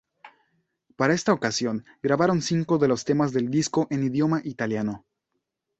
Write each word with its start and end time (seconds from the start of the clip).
Para 0.95 1.13
esta 1.13 1.31
ocasión, 1.31 1.85
grabaron 2.01 2.41
cinco 2.41 2.79
de 2.79 2.87
los 2.87 3.05
temas 3.05 3.33
del 3.33 3.51
disco 3.51 3.85
en 3.91 4.03
idioma 4.05 4.41
italiano. 4.43 5.05